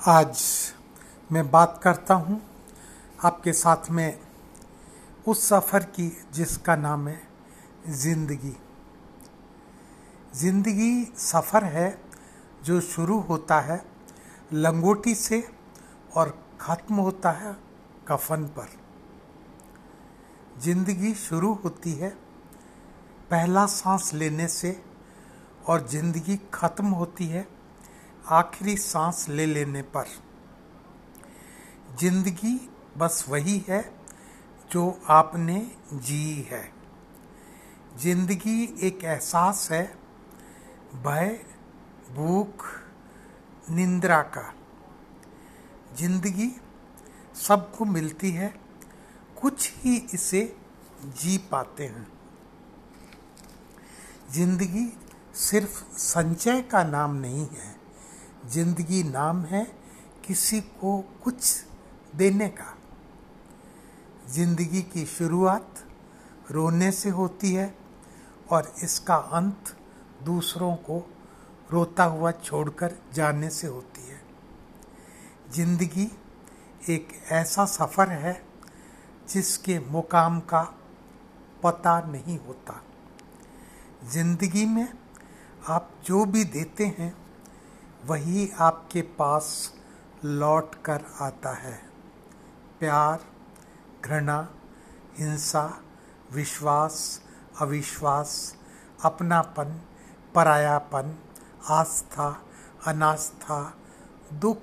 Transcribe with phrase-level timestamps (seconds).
[0.00, 0.40] आज
[1.32, 2.40] मैं बात करता हूँ
[3.24, 4.18] आपके साथ में
[5.26, 7.20] उस सफ़र की जिसका नाम है
[7.88, 8.54] ज़िंदगी।
[10.34, 11.90] ज़िंदगी सफ़र है
[12.64, 13.82] जो शुरू होता है
[14.52, 15.42] लंगोटी से
[16.16, 17.56] और ख़त्म होता है
[18.08, 18.68] कफन पर।
[20.62, 22.16] ज़िंदगी शुरू होती है
[23.30, 24.80] पहला सांस लेने से
[25.68, 27.46] और ज़िंदगी ख़त्म होती है
[28.28, 30.06] आखिरी सांस ले लेने पर।
[32.00, 32.54] ज़िंदगी
[32.98, 33.80] बस वही है
[34.70, 35.60] जो आपने
[35.94, 36.62] जी है।
[37.98, 39.82] ज़िंदगी एक एहसास है,
[40.96, 41.38] भय,
[42.14, 42.64] भूख,
[43.70, 44.52] निंद्रा का।
[45.96, 46.50] ज़िंदगी
[47.36, 48.52] सबको मिलती है,
[49.40, 50.42] कुछ ही इसे
[51.16, 52.06] जी पाते हैं।
[54.30, 54.86] ज़िंदगी
[55.40, 57.76] सिर्फ़ संचय का नाम नहीं है
[58.46, 59.64] ज़िंदगी नाम है
[60.26, 61.64] किसी को कुछ
[62.16, 62.74] देने का।
[64.30, 65.84] ज़िंदगी की शुरुआत
[66.50, 67.74] रोने से होती है
[68.50, 69.76] और इसका अंत
[70.24, 70.98] दूसरों को
[71.72, 74.20] रोता हुआ छोड़कर जाने से होती है।
[75.52, 76.10] ज़िंदगी
[76.88, 78.40] एक ऐसा सफ़र है
[79.28, 80.62] जिसके मुकाम का
[81.62, 82.82] पता नहीं होता।
[84.04, 84.88] ज़िंदगी में
[85.68, 87.14] आप जो भी देते हैं
[88.06, 89.74] वही आपके पास
[90.24, 91.82] लौट कर आता है।
[92.80, 93.20] प्यार,
[94.04, 94.48] घृणा,
[95.18, 95.80] हिंसा,
[96.32, 97.22] विश्वास,
[97.60, 98.56] अविश्वास,
[99.04, 99.80] अपनापन,
[100.34, 101.18] परायापन,
[101.68, 102.42] आस्था,
[102.86, 103.74] अनास्था,
[104.32, 104.60] दुख,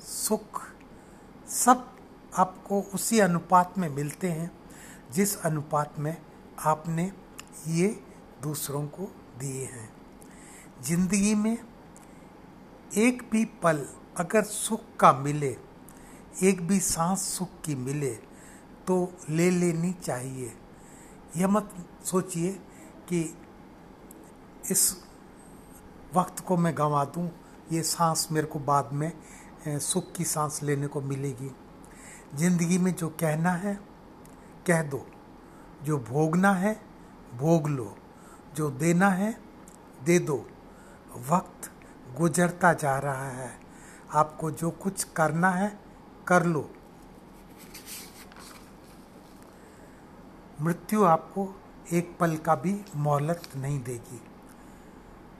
[0.00, 0.62] सुख,
[1.48, 1.96] सब
[2.34, 4.50] आपको उसी अनुपात में मिलते हैं,
[5.12, 6.16] जिस अनुपात में
[6.58, 7.12] आपने
[7.66, 8.04] ये
[8.42, 9.90] दूसरों को दिए हैं।
[10.82, 11.58] ज़िंदगी में
[12.96, 13.86] एक भी पल
[14.16, 15.56] अगर सुख का मिले,
[16.42, 18.10] एक भी सांस सुख की मिले
[18.86, 20.52] तो ले लेनी चाहिए।
[21.36, 21.74] यह मत
[22.04, 22.52] सोचिए
[23.08, 23.20] कि
[24.70, 25.04] इस
[26.14, 27.28] वक्त को मैं गंवा दूँ,
[27.72, 29.12] ये सांस मेरे को बाद में
[29.68, 31.50] सुख की सांस लेने को मिलेगी।
[32.34, 33.74] ज़िंदगी में जो कहना है,
[34.66, 35.06] कह दो।
[35.82, 36.74] जो भोगना है,
[37.34, 37.94] भोग लो।
[38.56, 39.32] जो देना है,
[40.04, 40.36] दे दो।
[41.30, 41.70] वक्त
[42.16, 43.50] गुजरता जा रहा है।
[44.12, 45.68] आपको जो कुछ करना है,
[46.26, 46.70] कर लो।
[50.60, 51.48] मृत्यु आपको
[51.92, 54.20] एक पल का भी मोहलत नहीं देगी।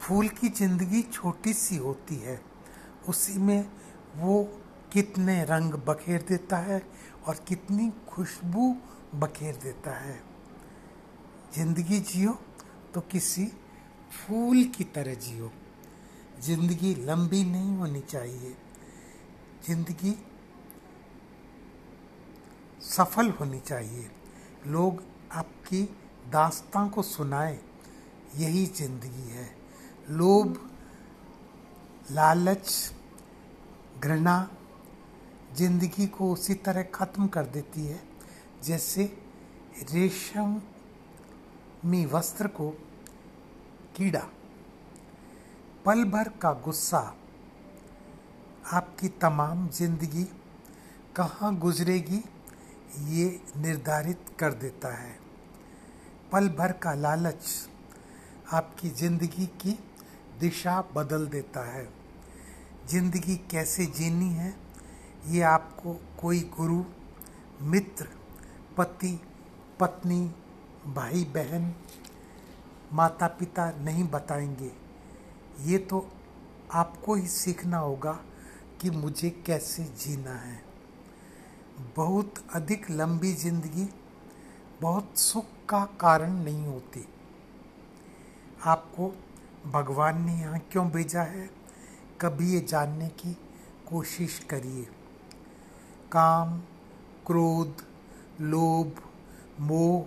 [0.00, 2.40] फूल की ज़िंदगी छोटी सी होती है।
[3.08, 3.70] उसी में
[4.16, 4.42] वो
[4.92, 6.82] कितने रंग बखेर देता है
[7.26, 8.74] और कितनी खुशबू
[9.14, 10.20] बखेर देता है।
[11.54, 12.38] ज़िंदगी जियो
[12.94, 13.46] तो किसी
[14.12, 15.50] फूल की तरह जियो।
[16.42, 18.54] ज़िंदगी लंबी नहीं होनी चाहिए।
[19.66, 20.14] ज़िंदगी
[22.86, 24.10] सफल होनी चाहिए।
[24.66, 25.82] लोग आपकी
[26.32, 27.58] दास्तां को सुनाए,
[28.36, 29.48] यही ज़िंदगी है।
[30.10, 30.58] लोभ,
[32.10, 32.92] लालच,
[34.00, 34.48] घृणा
[35.56, 38.00] ज़िंदगी को उसी तरह ख़त्म कर देती है,
[38.64, 39.04] जैसे
[39.92, 40.64] रेशमी
[42.06, 42.70] वस्त्र को
[43.96, 44.26] कीड़ा।
[45.86, 46.98] पल भर का गुस्सा,
[48.72, 50.22] आपकी तमाम ज़िंदगी
[51.16, 52.22] कहाँ गुजरेगी,
[53.08, 55.16] ये निर्धारित कर देता है।
[56.32, 57.46] पल भर का लालच
[58.52, 59.78] आपकी ज़िंदगी की
[60.40, 61.84] दिशा बदल देता है।
[62.88, 64.54] ज़िंदगी कैसे जीनी है,
[65.26, 66.82] ये आपको कोई गुरु,
[67.62, 68.06] मित्र,
[68.76, 69.18] पति,
[69.80, 70.20] पत्नी
[70.86, 71.74] भाई बहन
[72.92, 74.81] माता पिता नहीं बताएँगे।
[75.60, 76.10] ये तो
[76.70, 78.12] आपको ही सीखना होगा
[78.80, 80.62] कि मुझे कैसे जीना है।
[81.96, 83.88] बहुत अधिक लंबी ज़िंदगी,
[84.80, 87.08] बहुत सुख का कारण नहीं होती।
[88.64, 89.14] आपको
[89.66, 91.50] भगवान ने यहाँ क्यों भेजा है?
[92.20, 93.32] कभी ये जानने की
[93.88, 94.88] कोशिश करिए।
[96.12, 96.58] काम,
[97.26, 97.82] क्रोध,
[98.40, 99.02] लोभ,
[99.60, 100.06] मोह,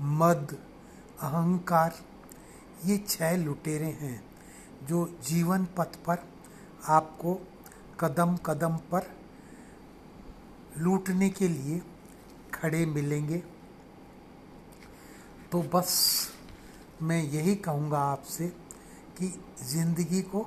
[0.00, 0.58] मद,
[1.22, 1.94] अहंकार,
[2.84, 4.29] ये छह लुटेरे हैं।
[4.88, 6.18] जो जीवन पथ पर
[6.88, 7.34] आपको
[8.00, 9.06] कदम कदम पर
[10.78, 11.80] लूटने के लिए
[12.54, 13.42] खड़े मिलेंगे।
[15.52, 15.92] तो बस
[17.02, 18.46] मैं यही कहूँगा आपसे
[19.18, 19.32] कि
[19.64, 20.46] ज़िंदगी को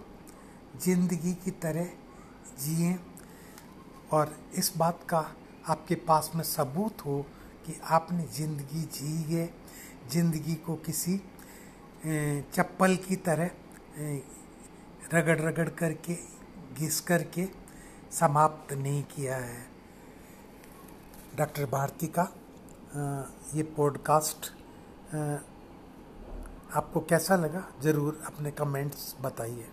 [0.83, 1.89] ज़िंदगी की तरह
[2.59, 2.95] जिए
[4.13, 5.25] और इस बात का
[5.69, 7.21] आपके पास में सबूत हो
[7.65, 9.45] कि आपने ज़िंदगी जी है।
[10.12, 11.18] ज़िंदगी को किसी
[12.06, 13.50] चप्पल की तरह
[13.95, 16.17] रगड़ रगड़ करके,
[16.73, 17.47] घिस करके
[18.11, 19.65] समाप्त नहीं किया है।
[21.37, 22.27] डॉक्टर भारती का
[23.55, 24.51] ये पॉडकास्ट
[26.73, 27.63] आपको कैसा लगा?
[27.81, 29.65] ज़रूर अपने कमेंट्स बताइए।